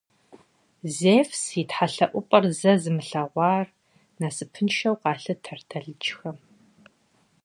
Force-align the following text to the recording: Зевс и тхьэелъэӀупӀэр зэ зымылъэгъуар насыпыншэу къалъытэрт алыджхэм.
Зевс 0.95 1.41
и 1.61 1.63
тхьэелъэӀупӀэр 1.69 2.45
зэ 2.59 2.73
зымылъэгъуар 2.81 3.67
насыпыншэу 4.19 4.99
къалъытэрт 5.01 5.69
алыджхэм. 5.77 6.37